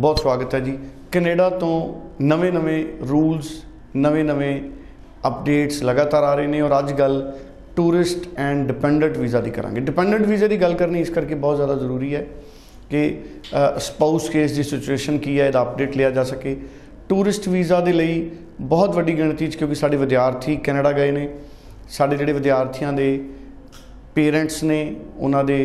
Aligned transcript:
ਬਹੁਤ 0.00 0.18
ਸਵਾਗਤ 0.20 0.54
ਹੈ 0.54 0.58
ਜੀ। 0.60 0.76
ਕੈਨੇਡਾ 1.12 1.48
ਤੋਂ 1.50 2.00
ਨਵੇਂ-ਨਵੇਂ 2.22 2.84
ਰੂਲਸ 3.08 3.50
ਨਵੇਂ-ਨਵੇਂ 3.96 4.60
ਅਪਡੇਟਸ 5.26 5.82
ਲਗਾਤਾਰ 5.82 6.22
ਆ 6.22 6.34
ਰਹੇ 6.34 6.46
ਨੇ 6.46 6.60
ਔਰ 6.60 6.78
ਅੱਜ 6.78 6.92
ਗੱਲ 6.92 7.16
ਟੂਰਿਸਟ 7.76 8.28
ਐਂਡ 8.36 8.66
ਡਿਪੈਂਡੈਂਟ 8.68 9.16
ਵੀਜ਼ਾ 9.18 9.40
ਦੀ 9.40 9.50
ਕਰਾਂਗੇ। 9.50 9.80
ਡਿਪੈਂਡੈਂਟ 9.80 10.26
ਵੀਜ਼ਾ 10.26 10.48
ਦੀ 10.48 10.60
ਗੱਲ 10.60 10.74
ਕਰਨੀ 10.74 11.00
ਇਸ 11.00 11.10
ਕਰਕੇ 11.10 11.34
ਬਹੁਤ 11.34 11.56
ਜ਼ਿਆਦਾ 11.56 11.74
ਜ਼ਰੂਰੀ 11.74 12.14
ਹੈ 12.14 12.24
ਕਿ 12.90 13.00
ਸਪਾਊਸ 13.78 14.28
ਕੇਸ 14.30 14.56
ਦੀ 14.56 14.62
ਸਿਚੁਏਸ਼ਨ 14.62 15.18
ਕੀ 15.18 15.38
ਹੈ, 15.40 15.46
ਇਹਦਾ 15.46 15.62
ਅਪਡੇਟ 15.62 15.96
ਲਿਆ 15.96 16.10
ਜਾ 16.10 16.24
ਸਕੇ। 16.24 16.56
ਟੂਰਿਸਟ 17.08 17.48
ਵੀਜ਼ਾ 17.48 17.80
ਦੇ 17.80 17.92
ਲਈ 17.92 18.30
ਬਹੁਤ 18.60 18.94
ਵੱਡੀ 18.96 19.16
ਗਿਣਤੀ 19.18 19.48
'ਚ 19.48 19.56
ਕਿਉਂਕਿ 19.56 19.74
ਸਾਡੇ 19.74 19.96
ਵਿਦਿਆਰਥੀ 19.96 20.56
ਕੈਨੇਡਾ 20.56 20.92
ਗਏ 20.92 21.10
ਨੇ, 21.10 21.28
ਸਾਡੇ 21.88 22.16
ਜਿਹੜੇ 22.16 22.32
ਵਿਦਿਆਰਥੀਆਂ 22.32 22.92
ਦੇ 22.92 23.10
ਪੇਰੈਂਟਸ 24.14 24.62
ਨੇ, 24.64 24.80
ਉਹਨਾਂ 25.16 25.44
ਦੇ 25.44 25.60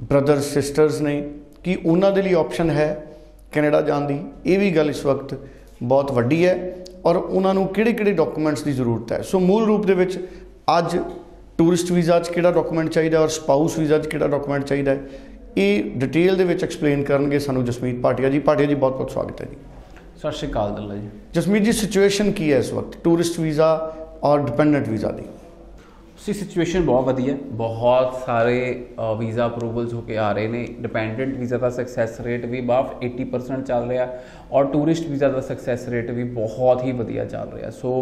ਬ੍ਰਦਰ 0.00 0.40
ਸਿਸਟਰਸ 0.40 1.00
ਨੇ 1.00 1.22
ਕਿ 1.68 1.78
ਉਹਨਾਂ 1.86 2.12
ਦੇ 2.12 2.22
ਲਈ 2.22 2.34
ਆਪਸ਼ਨ 2.34 2.70
ਹੈ 2.70 3.06
ਕੈਨੇਡਾ 3.52 3.80
ਜਾਣ 3.80 4.00
ਦੀ। 4.00 4.20
ਇਹ 4.46 4.58
ਵੀ 4.58 4.70
ਗੱਲ 4.70 4.90
ਇਸ 4.90 5.06
ਵਕਤ 5.06 5.38
ਬਹੁਤ 5.82 6.12
ਵੱਡੀ 6.12 6.46
ਹੈ 6.46 6.76
ਔਰ 7.06 7.16
ਉਹਨਾਂ 7.16 7.54
ਨੂੰ 7.54 7.68
ਕਿਹੜੇ-ਕਿਹੜੇ 7.68 8.12
ਡਾਕੂਮੈਂਟਸ 8.12 8.62
ਦੀ 8.62 8.72
ਜ਼ਰੂਰਤ 8.72 9.12
ਹੈ। 9.12 9.22
ਸੋ 9.22 9.40
ਮੂਲ 9.40 9.66
ਰੂਪ 9.66 9.86
ਦੇ 9.86 9.94
ਵਿੱਚ 9.94 10.28
ਅੱਜ 10.78 10.98
ਟੂਰਿਸਟ 11.58 11.92
ਵੀਜ਼ਾ 11.92 12.20
'ਚ 12.20 12.28
ਕਿਹੜਾ 12.28 12.52
ਡਾਕੂਮੈਂਟ 12.52 12.88
ਚਾਹੀਦਾ 12.88 13.20
ਔਰ 13.20 13.28
ਸਪਾਊਸ 13.28 13.78
ਵੀਜ਼ਾ 13.78 13.98
'ਚ 13.98 14.06
ਕਿਹੜਾ 14.06 14.28
ਡਾਕੂਮੈਂਟ 14.28 14.64
ਚਾਹੀਦਾ 14.64 14.90
ਹੈ 14.90 15.00
ਇਹ 15.56 15.84
ਡਿਟੇਲ 15.84 16.36
ਦੇ 16.36 16.44
ਵਿੱਚ 16.44 16.64
ਐਕਸਪਲੇਨ 16.64 17.02
ਕਰਨਗੇ 17.02 17.38
ਸਾਨੂੰ 17.38 17.64
ਜਸਮੀਤ 17.64 18.00
ਭਾਟੀਆ 18.00 18.30
ਜੀ। 18.30 18.38
ਭਾਟੀਆ 18.38 18.66
ਜੀ 18.66 18.74
ਬਹੁਤ-ਬਹੁਤ 18.74 19.10
ਸਵਾਗਤ 19.10 19.40
ਹੈ 19.40 19.46
ਜੀ। 19.46 19.56
ਸਤਿ 20.16 20.32
ਸ਼੍ਰੀ 20.32 20.50
ਅਕਾਲ 20.50 20.74
ਦੱਲਾ 20.74 20.94
ਜੀ 20.94 21.08
ਜਸਮੀਤ 21.32 21.62
ਜੀ 21.62 21.72
ਸਿਚੁਏਸ਼ਨ 21.72 22.32
ਕੀ 22.32 22.52
ਹੈ 22.52 22.58
ਇਸ 22.58 22.72
ਵਕਤ? 22.72 22.96
ਟੂਰਿਸਟ 23.04 23.40
ਵੀਜ਼ਾ 23.40 23.96
ਔਰ 24.22 24.40
ਡਿਪੈਂਡੈਂਟ 24.40 24.88
ਵੀਜ਼ਾ 24.88 25.10
ਦੀ। 25.10 25.22
ਸੀ 26.18 26.32
ਸਿਚੁਏਸ਼ਨ 26.32 26.84
ਬਹੁਤ 26.84 27.04
ਵਧੀਆ 27.06 27.34
ਬਹੁਤ 27.56 28.14
ਸਾਰੇ 28.24 28.86
ਵੀਜ਼ਾ 29.18 29.46
ਅਪਰੂਵਲਸ 29.46 29.92
ਹੋ 29.94 30.00
ਕੇ 30.00 30.16
ਆ 30.18 30.30
ਰਹੇ 30.32 30.48
ਨੇ। 30.48 30.64
ਡਿਪੈਂਡੈਂਟ 30.80 31.36
ਵੀਜ਼ਾ 31.36 31.58
ਦਾ 31.58 31.68
ਸਕਸੈਸ 31.70 32.20
ਰੇਟ 32.20 32.46
ਵੀ 32.46 32.60
ਬਾਫ 32.70 32.94
80% 33.04 33.62
ਚੱਲ 33.66 33.88
ਰਿਹਾ 33.88 34.08
ਔਰ 34.52 34.64
ਟੂਰਿਸਟ 34.72 35.06
ਵੀਜ਼ਾ 35.08 35.28
ਦਾ 35.28 35.40
ਸਕਸੈਸ 35.40 35.88
ਰੇਟ 35.88 36.10
ਵੀ 36.10 36.24
ਬਹੁਤ 36.24 36.82
ਹੀ 36.84 36.92
ਵਧੀਆ 36.92 37.24
ਚੱਲ 37.24 37.52
ਰਿਹਾ। 37.54 37.70
ਸੋ 37.70 37.92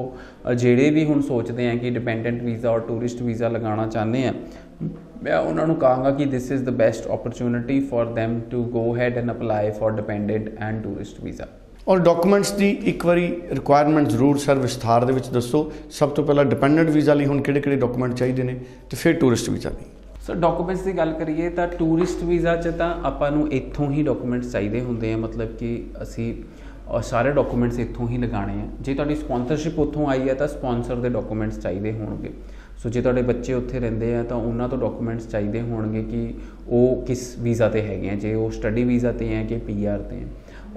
ਜਿਹੜੇ 0.54 0.91
ਵੀ 0.91 1.04
ਹੁਣ 1.04 1.20
ਸੋਚਦੇ 1.22 1.68
ਆ 1.70 1.74
ਕਿ 1.74 1.91
ਡਿਪੈਂਡੈਂਟ 1.91 2.42
ਵੀਜ਼ਾ 2.42 2.70
ਔਰ 2.70 2.80
ਟੂਰਿਸਟ 2.88 3.22
ਵੀਜ਼ਾ 3.22 3.48
ਲਗਾਉਣਾ 3.48 3.86
ਚਾਹੁੰਦੇ 3.86 4.26
ਆ, 4.26 4.32
ਮੈਂ 5.22 5.36
ਉਹਨਾਂ 5.36 5.66
ਨੂੰ 5.66 5.76
ਕਹਾਂਗਾ 5.76 6.10
ਕਿ 6.10 6.26
this 6.26 6.50
is 6.52 6.64
the 6.64 6.70
best 6.76 7.06
opportunity 7.08 7.80
for 7.91 8.06
them 8.19 8.41
to 8.50 8.64
go 8.72 8.96
ahead 8.96 9.19
and 9.19 9.30
apply 9.30 9.70
for 9.70 9.96
dependent 9.96 10.50
and 10.58 10.82
tourist 10.82 11.22
visa. 11.24 11.46
ਔਰ 11.88 11.98
ਡਾਕੂਮੈਂਟਸ 11.98 12.52
ਦੀ 12.52 12.70
ਇੱਕ 12.70 13.06
ਵਾਰੀ 13.06 13.40
ਰਿਕੁਆਇਰਮੈਂਟ 13.50 14.08
ਜ਼ਰੂਰ 14.08 14.38
ਸਰ 14.38 14.54
ਵਿਸਥਾਰ 14.54 15.04
ਦੇ 15.04 15.12
ਵਿੱਚ 15.12 15.28
ਦੱਸੋ। 15.28 15.72
ਸਭ 15.90 16.08
ਤੋਂ 16.08 16.24
ਪਹਿਲਾਂ 16.24 16.44
ਡਿਪੈਂਡੈਂਟ 16.44 16.88
ਵੀਜ਼ਾ 16.90 17.14
ਲਈ 17.14 17.26
ਹੁਣ 17.26 17.42
ਕਿਹੜੇ-ਕਿਹੜੇ 17.42 17.76
ਡਾਕੂਮੈਂਟ 17.76 18.14
ਚਾਹੀਦੇ 18.14 18.42
ਨੇ 18.42 18.54
ਤੇ 18.90 18.96
ਫਿਰ 18.96 19.12
ਟੂਰਿਸਟ 19.12 19.50
ਵੀਜ਼ਾ 19.50 19.70
ਲਈ। 19.70 19.84
ਸੋ 20.26 20.34
ਡਾਕੂਮੈਂਟਸ 20.34 20.80
ਦੀ 20.80 20.92
ਗੱਲ 20.96 21.12
ਕਰੀਏ 21.12 21.48
ਤਾਂ 21.48 21.68
ਟੂਰਿਸਟ 21.68 22.24
ਵੀਜ਼ਾ 22.24 22.56
'ਚ 22.56 22.68
ਤਾਂ 22.68 22.94
ਆਪਾਂ 23.04 23.30
ਨੂੰ 23.30 23.52
ਇੱਥੋਂ 23.52 23.90
ਹੀ 23.92 24.02
ਡਾਕੂਮੈਂਟਸ 24.02 24.52
ਚਾਹੀਦੇ 24.52 24.80
ਹੁੰਦੇ 24.80 25.12
ਆ। 25.12 25.16
ਮਤਲਬ 25.16 25.56
ਕਿ 25.56 25.84
ਅਸੀਂ 26.02 26.34
ਸਾਰੇ 27.02 27.30
ਡਾਕੂਮੈਂਟਸ 27.32 27.78
ਇੱਥੋਂ 27.78 28.08
ਹੀ 28.08 28.18
ਲਗਾਣੇ 28.18 28.52
ਆ। 28.52 28.66
ਜੇ 28.80 28.94
ਤੁਹਾਡੀ 28.94 29.14
ਸਪਾਂਸਰਸ਼ਿਪ 29.14 29.78
ਉੱਥੋਂ 29.78 30.06
ਆਈ 30.06 30.28
ਹੈ 30.28 30.34
ਤਾਂ 30.34 30.48
ਸਪਾਂਸਰ 30.48 30.96
ਦੇ 30.96 31.08
ਡਾਕੂਮੈਂਟਸ 31.08 31.58
ਚਾਹੀਦੇ 31.58 31.92
ਹੋਣਗੇ। 31.92 32.30
ਸੋ 32.82 32.88
ਜੇ 32.88 33.02
ਤੁਹਾਡੇ 33.02 33.22
ਬੱਚੇ 33.22 33.54
ਉੱਥੇ 33.54 33.80
ਰਹਿੰਦੇ 33.80 34.14
ਆ 34.14 34.22
ਤਾਂ 34.22 34.36
ਉਹਨਾਂ 34.36 34.68
ਤੋਂ 34.68 34.78
ਡਾਕੂਮੈਂਟਸ 34.78 35.28
ਚਾਹੀਦੇ 35.28 35.60
ਹੋਣਗੇ 35.60 36.02
ਕਿ 36.02 36.34
ਉਹ 36.68 37.04
ਕਿਸ 37.06 37.34
ਵੀਜ਼ਾ 37.38 37.68
ਤੇ 37.68 37.82
ਹੈਗੇ 37.82 38.10
ਆ। 38.10 38.14
ਜੇ 38.14 38.34
ਉਹ 38.34 38.50
ਸਟੱਡੀ 38.50 38.84
ਵੀਜ਼ਾ 38.84 39.12
ਤੇ 39.12 39.34
ਹੈ 39.34 39.44
ਕਿ 39.44 39.58
ਪੀਆਰ 39.58 39.98
ਤੇ 39.98 40.16
ਹੈ 40.16 40.26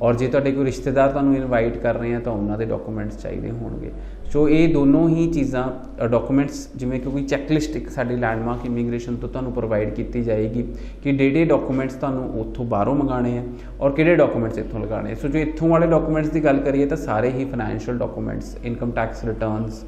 ਔਰ 0.02 0.16
ਜੇ 0.16 0.28
ਤੁਹਾਡੇ 0.28 0.52
ਕੋਈ 0.52 0.66
ਰਿਸ਼ਤੇਦਾਰ 0.66 1.10
ਤੁਹਾਨੂੰ 1.12 1.36
ਇਨਵਾਈਟ 1.36 1.78
ਕਰ 1.78 1.96
ਰਹੇ 1.96 2.14
ਆ, 2.16 2.20
ਤਾਂ 2.20 2.34
ਉਹਨਾਂ 2.34 2.58
ਦੇ 2.58 2.66
ਡਾਕੂਮੈਂਟਸ 2.66 3.18
ਚਾਹੀਦੇ 3.22 3.52
ਹੋਣਗੇ। 3.52 3.92
ਸੋ 4.32 4.48
ਇਹ 4.50 4.74
ਦੋਨੋਂ 4.74 5.08
ਹੀ 5.10 5.26
ਚੀਜ਼ਾਂ 5.32 5.64
ਡਾਕੂਮੈਂਟਸ 6.10 6.68
ਜਿਵੇਂ 6.76 7.00
ਕਿ 7.00 7.10
ਕੋਈ 7.10 7.24
ਚੈੱਕਲਿਸਟ 7.24 7.76
ਇੱਕ 7.76 7.90
ਸਾਡੀ 7.90 8.16
ਲੈਂਡਮਾਰਕ 8.16 8.66
ਇਮੀਗ੍ਰੇਸ਼ਨ 8.66 9.16
ਤੋਂ 9.16 9.30
ਤੁਹਾਨੂੰ 9.30 9.52
ਪ੍ਰੋਵਾਈਡ 9.54 9.94
ਕੀਤੀ 9.94 10.22
ਜਾਏਗੀ 10.24 10.64
ਕਿ 11.04 11.12
ਡੇਡੇ 11.12 11.46
ਡਾਕੂਮੈਂਟਸ 11.46 11.96
ਤੁਹਾਨੂੰ 11.96 12.30
ਉੱਥੋਂ 12.42 12.66
ਬਾਹਰੋਂ 12.66 12.96
ਮੰਗਾਣੇ 12.96 13.38
ਆ 13.38 13.44
ਔਰ 13.82 13.92
ਕਿਹੜੇ 13.92 14.16
ਡਾਕੂਮੈਂਟਸ 14.16 14.58
ਇੱਥੋਂ 14.58 14.80
ਲਗਾਣੇ 14.80 15.16
ਸੋ 15.16 15.28
ਜੋ 15.28 15.40
ਇੱਥੋਂ 15.40 15.70
ਵਾਲੇ 15.70 15.88
ਡਾਕੂਮੈਂਟਸ 15.88 16.30
ਦੀ 16.30 16.44
ਗੱਲ 16.44 16.60
ਕਰੀਏ 16.60 16.86
ਤਾਂ 16.86 16.98
ਸਾਰੇ 16.98 17.30
ਹੀ 17.30 17.46
financial 17.46 17.98
documents 17.98 18.56
income 18.64 18.92
tax 18.92 19.24
returns 19.26 19.84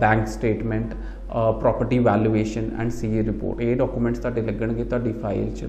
bank 0.00 0.26
statement 0.28 0.94
property 1.60 1.98
valuation 1.98 2.68
and 2.80 2.90
CA 2.90 3.22
report 3.24 3.60
ਇਹ 3.60 3.76
ਡਾਕੂਮੈਂਟਸ 3.76 4.18
ਤੁਹਾਡੇ 4.18 4.42
ਲੱਗਣਗੇ 4.42 4.84
ਤੁਹਾਡੀ 4.84 5.12
ਫਾਈਲ 5.12 5.50
'ਚ। 5.50 5.66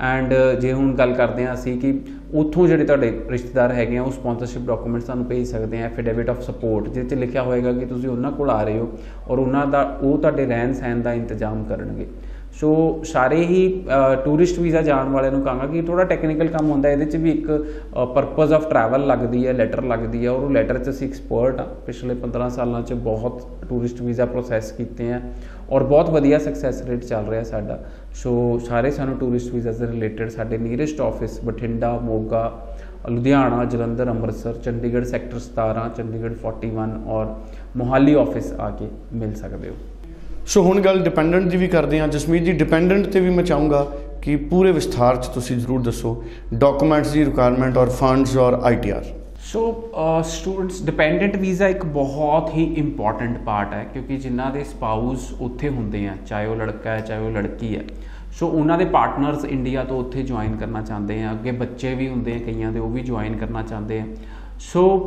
ਐਂਡ 0.00 0.34
ਜੇ 0.60 0.72
ਹੁਣ 0.72 0.92
ਗੱਲ 0.94 1.12
ਕਰਦੇ 1.14 1.46
ਹਾਂ 1.46 1.54
ਅਸੀਂ 1.54 1.76
ਕਿ 1.80 1.92
ਉੱਥੋਂ 2.34 2.66
ਜਿਹੜੇ 2.68 2.84
ਤੁਹਾਡੇ 2.84 3.10
ਰਿਸ਼ਤੇਦਾਰ 3.30 3.72
ਹੈਗੇ 3.72 3.96
ਆ, 3.98 4.02
ਉਹ 4.02 4.10
ਸਪਾਂਸਰਸ਼ਿਪ 4.12 4.66
ਡਾਕੂਮੈਂਟਸ 4.66 5.04
ਤੁਹਾਨੂੰ 5.04 5.24
ਭੇਜ 5.26 5.46
ਸਕਦੇ 5.46 5.82
ਆ 5.82 5.86
ਐਫੀਡੇਵਿਟ 5.86 6.30
ਆਫ 6.30 6.40
ਸਪੋਰਟ 6.42 6.88
ਜਿਹਦੇ 6.88 7.08
'ਚ 7.08 7.18
ਲਿਖਿਆ 7.20 7.42
ਹੋਏਗਾ 7.42 7.72
ਕਿ 7.72 7.86
ਤੁਸੀਂ 7.86 8.08
ਉਹਨਾਂ 8.08 8.32
ਕੋਲ 8.32 8.50
ਆ 8.50 8.62
ਰਹੇ 8.62 8.78
ਹੋ 8.78 8.90
ਔਰ 9.28 9.38
ਉਹਨਾਂ 9.38 9.66
ਦਾ, 9.66 9.82
ਉਹ 10.02 10.18
ਤੁਹਾਡੇ 10.18 10.46
ਰਹਿਣ 10.46 10.72
ਸਹਿਣ 10.72 11.00
ਦਾ 11.02 11.12
ਇੰਤਜ਼ਾਮ 11.12 11.64
ਕਰਨਗੇ। 11.64 12.06
ਸੋ 12.52 12.68
ਸਾਰੇ 13.04 13.36
ਹੀ 13.46 13.84
ਟੂਰਿਸਟ 14.24 14.58
ਵੀਜ਼ਾ 14.58 14.80
ਜਾਣ 14.82 15.08
ਵਾਲਿਆਂ 15.08 15.32
ਨੂੰ 15.32 15.42
ਕਹਾਂਗਾ 15.42 15.66
ਕਿ 15.66 15.82
ਥੋੜਾ 15.82 16.04
ਟੈਕਨੀਕਲ 16.04 16.48
ਕੰਮ 16.48 16.70
ਹੁੰਦਾ, 16.70 16.88
ਇਹਦੇ 16.90 17.04
'ਚ 17.04 17.16
ਵੀ 17.16 17.30
ਇੱਕ 17.30 17.46
ਪਰਪਸ 18.14 18.52
ਆਫ 18.52 18.68
ਟਰੈਵਲ 18.70 19.06
ਲੱਗਦੀ 19.06 19.46
ਹੈ 19.46 19.52
ਲੈਟਰ 19.52 19.82
ਲੱਗਦੀ 19.82 20.24
ਹੈ, 20.24 20.30
ਔਰ 20.30 20.42
ਉਹ 20.44 20.50
ਲੈਟਰ 20.50 20.78
'ਚ 20.78 20.88
ਅਸੀਂ 20.90 21.08
ਐਕਸਪਰਟ 21.08 21.60
ਆ 21.60 21.64
ਪਿਛਲੇ 21.86 22.14
15 22.22 22.48
ਸਾਲਾਂ 22.50 22.82
'ਚ 22.82 22.92
ਬਹੁਤ 23.04 23.46
ਟੂਰਿਸਟ 23.68 24.00
ਵੀਜ਼ਾ 24.02 24.24
ਪ੍ਰੋਸੈਸ 24.26 24.72
ਕੀਤੇ 24.72 25.12
ਆ, 25.12 25.20
ਔਰ 25.70 25.82
ਬਹੁਤ 25.84 26.10
ਵਧੀਆ 26.10 26.38
ਸਕਸੈਸ 26.38 26.82
ਰੇਟ 26.82 27.04
ਚੱਲ 27.04 27.28
ਰਿਹਾ 27.30 27.42
ਸਾਡਾ। 27.42 27.78
ਸੋ 28.14 28.58
ਸਾਰੇ 28.68 28.90
ਸਾਨੂੰ 28.90 29.16
ਟੂਰਿਸਟ 29.18 29.54
ਵੀਜ਼ਾ 29.54 29.72
ਦੇ 29.72 29.86
ਰਿਲੇਟਡ 29.86 30.28
ਸਾਡੇ 30.30 30.58
nearest 30.58 31.00
office 31.00 31.38
Bathinda, 31.44 31.92
Moga, 31.98 32.50
Ludhiana, 33.08 33.64
Jalandhar, 33.64 34.08
Amritsar, 34.10 34.54
Chandigarh 34.54 35.04
sector 35.04 35.38
17 35.40 35.88
Chandigarh 35.96 36.34
41 36.36 36.98
ਔਰ 37.08 37.34
ਮੋਹਾਲੀ 37.76 38.14
ਆਫਿਸ 38.14 38.52
ਆ 38.60 38.70
ਕੇ 38.70 38.88
ਮਿਲ 39.12 39.34
ਸਕਦੇ 39.34 39.68
ਹੋ। 39.68 39.74
ਸੋ 40.48 40.62
ਹੁਣ 40.62 40.80
ਗੱਲ 40.80 40.98
ਡਿਪੈਂਡੈਂਟ 41.04 41.46
ਦੀ 41.46 41.56
ਵੀ 41.56 41.66
ਕਰਦੇ 41.68 41.98
ਹਾਂ। 42.00 42.06
ਜਸਮੀਤ 42.08 42.42
ਜੀ 42.42 42.52
ਡਿਪੈਂਡੈਂਟ 42.52 43.06
ਤੇ 43.06 43.20
ਵੀ 43.20 43.30
ਮੈਂ 43.30 43.42
ਚਾਹੂੰਗਾ 43.44 43.80
ਕਿ 44.22 44.36
ਪੂਰੇ 44.50 44.70
ਵਿਸਥਾਰ 44.72 45.16
'ਚ 45.16 45.26
ਤੁਸੀਂ 45.26 45.56
ਜ਼ਰੂਰ 45.56 45.80
ਦੱਸੋ। 45.82 46.12
ਡਾਕੂਮੈਂਟਸ 46.54 47.10
ਦੀ 47.12 47.24
ਰਿਕੁਆਇਰਮੈਂਟ 47.24 47.76
ਔਰ 47.78 47.88
ਫੰਡਸ 47.90 48.36
ਔਰ 48.36 48.58
ITR 48.62 49.04
so 49.44 49.60
students 50.28 50.80
dependent 50.82 51.36
visa 51.36 51.68
ਇੱਕ 51.68 51.84
ਬਹੁਤ 51.86 52.54
ਹੀ 52.54 52.64
ਇੰਪੋਰਟੈਂਟ 52.74 53.36
ਪਾਰਟ 53.38 53.74
ਹੈ, 53.74 53.84
ਕਿਉਂਕਿ 53.92 54.16
ਜਿਨ੍ਹਾਂ 54.16 54.50
ਦੇ 54.50 54.64
ਸਪਾਊਸ 54.64 55.30
ਉੱਥੇ 55.40 55.68
ਹੁੰਦੇ 55.68 56.06
ਆ, 56.06 56.16
ਚਾਹੇ 56.26 56.46
ਉਹ 56.46 56.56
ਲੜਕਾ 56.56 56.90
ਹੈ, 56.90 57.00
ਚਾਹੇ 57.00 57.26
ਉਹ 57.26 57.30
ਲੜਕੀ 57.30 57.74
ਹੈ। 57.76 57.84
ਸੋ 58.38 58.48
ਉਹਨਾਂ 58.48 58.78
ਦੇ 58.78 58.84
ਪਾਰਟਨਰਸ 58.86 59.44
ਇੰਡੀਆ 59.44 59.84
ਤੋਂ 59.84 60.00
ਉੱਥੇ 60.00 60.22
ਜੁਆਇਨ 60.22 60.56
ਕਰਨਾ 60.56 60.82
ਚਾਹੁੰਦੇ 60.82 61.22
ਆ। 61.22 61.30
ਅੱਗੇ 61.32 61.50
ਬੱਚੇ 61.52 61.94
ਵੀ 61.94 62.08
ਹੁੰਦੇ 62.08 62.34
ਆ, 62.34 62.38
ਕਈਆਂ 62.46 62.72
ਦੇ 62.72 62.78
ਉਹ 62.78 62.90
ਵੀ 62.90 63.00
ਜੁਆਇਨ 63.02 63.36
ਕਰਨਾ 63.36 63.62
ਚਾਹੁੰਦੇ 63.62 63.98
ਆ। 64.00 64.04
ਸੋ 64.60 64.98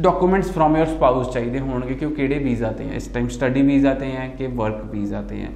ਡਾਕੂਮੈਂਟਸ 0.00 0.50
ਫਰਮ 0.52 0.76
ਯਰ 0.76 0.86
ਸਪਾਊਸ 0.86 1.32
ਚਾਹੀਦੇ 1.32 1.58
ਹੋਣਗੇ 1.58 1.94
ਕਿ 1.94 2.04
ਉਹ 2.04 2.10
ਕਿਹੜੇ 2.10 2.38
ਵੀਜ਼ਾ 2.38 2.70
ਤੇ 2.72 2.84
ਹੈ, 2.84 2.94
ਇਸ 2.94 3.06
ਟਾਈਮ 3.06 3.28
ਸਟੱਡੀ 3.28 3.62
ਵੀਜ਼ਾ 3.62 3.92
ਤੇ 3.94 4.10
ਹੈ 4.12 4.26
ਕਿ 4.28 4.46
ਵਰਕ 4.46 4.84
ਵੀਜ਼ਾ 4.84 5.20
ਤੇ 5.22 5.40
ਹੈ। 5.42 5.50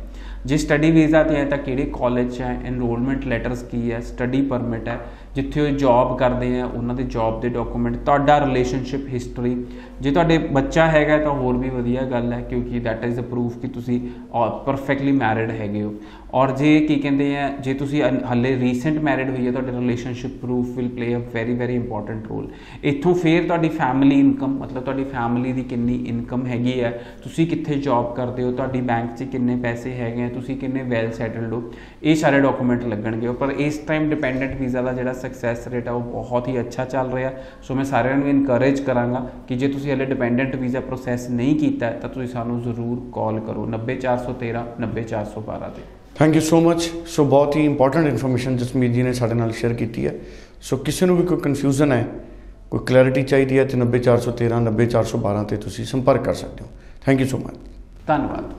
ਜੇ 0.46 0.56
ਸਟੱਡੀ 0.56 0.90
ਵੀਜ਼ਾ 0.90 1.22
ਤੇ 1.22 1.36
ਹੈ 1.36 1.44
ਤਾਂ 1.44 1.58
ਕਿਹੜੇ 1.58 1.84
ਕਾਲਜ 1.92 2.36
'ਚ 2.36 2.40
ਹੈ? 2.40 2.58
ਐਨਰੋਲਮੈਂਟ 2.64 3.24
ਲੈਟਰਸ 3.26 3.62
ਕੀ 3.62 3.90
ਹੈ? 3.92 4.00
ਸਟੱਡੀ 4.00 4.42
ਪਰਮਿਟ 4.42 4.88
ਹੈ। 4.88 4.98
ਜਿੱਥੇ 5.34 5.60
ਉਹ 5.60 5.68
ਜੌਬ 5.78 6.16
ਕਰਦੇ 6.18 6.60
ਆ 6.60 6.64
ਉਹਨਾਂ 6.66 6.94
ਦੇ 6.94 7.02
ਜੌਬ 7.04 7.40
ਦੇ 7.40 7.48
ਡਾਕੂਮੈਂਟ 7.48 7.96
ਤੁਹਾਡਾ 7.96 8.38
ਰਿਲੇਸ਼ਨਸ਼ਿਪ 8.40 9.08
ਹਿਸਟਰੀ 9.08 9.54
ਜੇ 10.00 10.10
ਤੁਹਾਡੇ 10.10 10.38
ਬੱਚਾ 10.38 10.86
ਹੈਗਾ 10.86 11.18
ਤਾਂ 11.18 11.30
ਹੋਰ 11.32 11.56
ਵੀ 11.56 11.68
ਵਧੀਆ 11.70 12.02
ਗੱਲ 12.02 12.32
ਹੈ, 12.32 12.40
ਕਿਉਂਕਿ 12.40 12.78
ਦੈਟ 12.80 13.04
ਇਜ਼ 13.04 13.18
ਅ 13.20 13.22
ਪ੍ਰੂਫ 13.22 13.58
ਕਿ 13.58 13.68
ਤੁਸੀਂ 13.68 14.00
ਪਰਫੈਕਟਲੀ 14.66 15.12
ਮੈਰਿਡ 15.12 15.50
ਹੈਗੇ 15.50 15.82
ਹੋ। 15.82 15.92
ਔਰ 16.34 16.50
ਜੇ 16.50 16.78
ਕੀ 16.80 16.94
ਕਹਿੰਦੇ 16.96 17.36
ਆ 17.36 17.48
ਜੇ 17.60 17.74
ਤੁਸੀਂ 17.74 18.02
ਹੱਲੇ 18.30 18.56
ਰੀਸੈਂਟ 18.56 18.98
ਮੈਰਿਡ 19.00 19.30
ਹੋਈ 19.30 19.46
ਹੈ, 19.46 19.52
ਤੁਹਾਡੇ 19.52 19.72
relationship 19.72 20.30
proof 20.40 20.76
will 20.76 20.88
play 20.88 21.14
a 21.14 21.18
very 21.34 21.54
very 21.54 21.74
important 21.74 22.26
role 22.28 22.48
ਇੱਥੋਂ 22.84 23.14
ਫੇਰ 23.14 23.46
ਤੁਹਾਡੀ 23.46 23.68
ਫੈਮਿਲੀ 23.68 24.18
ਇਨਕਮ 24.20 24.58
ਮਤਲਬ 24.58 24.82
ਤੁਹਾਡੀ 24.82 25.04
ਫੈਮਿਲੀ 25.04 25.52
ਦੀ 25.52 25.62
ਕਿੰਨੀ 25.64 25.94
ਇਨਕਮ 26.08 26.46
ਹੈਗੀ 26.46 26.80
ਹੈ, 26.80 26.90
ਤੁਸੀਂ 27.22 27.46
ਕਿੱਥੇ 27.46 27.74
ਜੌਬ 27.78 28.14
ਕਰਦੇ 28.14 28.42
ਹੋ, 28.42 28.52
ਤੁਹਾਡੀ 28.52 28.80
ਬੈਂਕ 28.82 29.14
'ਚ 29.16 29.22
ਕਿੰਨੇ 29.22 29.56
ਪੈਸੇ 29.62 29.92
ਹੈਗੇ 29.92 30.24
ਆ 30.24 30.28
ਤੁਸੀਂ 30.38 30.56
ਕਿੰਨੇ 30.56 30.82
ਵੈਲ 30.82 31.10
ਸੈਟਲਡ 31.12 31.52
ਹੋ 31.52 31.62
ਇਹ 32.02 32.14
ਸਾਰੇ 32.14 32.40
ਡਾਕੂਮੈਂਟ 32.40 32.84
ਲੱਗਣਗੇ। 32.84 33.32
ਪਰ 33.32 33.50
ਇਸ 33.58 33.78
ਟਾਈਮ 33.78 34.08
ਡਿਪੈਂਡੈਂਟ 34.10 34.60
ਵੀਜ਼ਾ 34.60 34.82
ਦਾ 34.82 34.92
ਜਿਹੜਾ 34.92 35.12
ਸਕਸੈਸ 35.12 35.66
ਰੇਟ 35.68 35.88
ਆ 35.88 35.92
ਉਹ 35.92 36.00
ਬਹੁਤ 36.00 36.48
ਹੀ 36.48 36.58
ਅੱਛਾ 36.60 36.84
ਚੱਲ 36.84 37.12
ਰਿਹਾ। 37.12 37.32
ਸੋ 37.62 37.74
ਮੈਂ 37.74 37.84
ਸਾਰਿਆਂ 37.84 38.16
ਨੂੰ 38.16 38.28
ਇਨਕਰੇਜ 38.28 38.80
ਕਰਾਂਗਾ 38.80 39.26
ਕਿ 39.48 39.56
ਜੇ 39.56 39.68
ਤੁਸੀਂ 39.68 39.92
ਹਲੇ 39.92 40.04
ਡਿਪੈਂਡੈਂਟ 40.04 40.56
ਵੀਜ਼ਾ 40.56 40.80
ਪ੍ਰੋਸੈਸ 40.80 41.28
ਨਹੀਂ 41.30 41.54
ਕੀਤਾ 41.56 41.90
ਤਾਂ 41.92 42.08
ਤੁਸੀਂ 42.08 42.28
ਸਾਨੂੰ 42.28 42.60
ਜ਼ਰੂਰ 42.62 43.00
ਕਾਲ 43.14 43.40
ਕਰੋ 43.40 43.66
90413 43.66 44.64
90412 44.80 45.70
ਤੇ। 45.76 45.82
ਥੈਂਕ 46.14 46.34
ਯੂ 46.34 46.40
ਸੋ 46.40 46.60
ਮੱਚ 46.60 46.90
ਸੋ 47.06 47.24
ਬਹੁਤ 47.24 47.56
ਹੀ 47.56 47.64
ਇੰਪੋਰਟੈਂਟ 47.64 48.06
ਇਨਫੋਰਮੇਸ਼ਨ 48.06 48.56
ਜਸਮੀਤ 48.56 48.92
ਜੀ 48.92 49.02
ਨੇ 49.02 49.12
ਸਾਡੇ 49.12 49.34
ਨਾਲ 49.34 49.52
ਸ਼ੇਅਰ 49.52 49.74
ਕੀਤੀ 49.74 50.06
ਹੈ। 50.06 50.14
ਸੋ 50.62 50.76
ਕਿਸੇ 50.76 51.06
ਨੂੰ 51.06 51.16
ਵੀ 51.16 51.26
ਕੋਈ 51.26 51.38
ਕਨਫਿਊਜ਼ਨ 51.38 51.92
ਹੈ 51.92 52.06
ਕੋਈ 52.70 52.80
ਕਲੈਰਿਟੀ 52.86 53.22
ਚਾਹੀਦੀ 53.22 53.58
ਹੈ 53.58 53.64
ਤੇ 53.64 53.78
90413 53.78 54.62
90412 54.62 55.44
ਤੇ 55.48 55.56
ਤੁਸੀਂ 55.56 55.84
ਸੰਪਰਕ 55.84 56.24
ਕਰ 56.24 56.34
ਸਕਦੇ 56.34 56.64
ਹੋ। 56.64 56.68
ਥੈਂਕ 57.06 57.20
ਯੂ 57.20 57.26
ਸੋ 57.26 57.38
ਮਚ 57.38 57.54
ਧੰਨਵਾਦ। 58.06 58.52